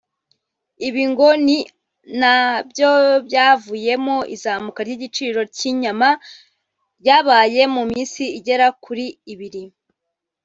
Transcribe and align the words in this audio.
Ibi 0.87 1.03
ngo 1.11 1.27
ni 1.45 1.57
na 2.21 2.33
byo 2.69 2.91
byavuyemo 3.27 4.17
izamuka 4.35 4.79
ry’igiciro 4.87 5.41
cy’inyama 5.55 6.09
ryabaye 6.99 7.61
mu 7.75 7.81
minsi 7.91 8.23
igera 8.37 8.67
kuri 8.83 9.05
ibiri 9.33 9.63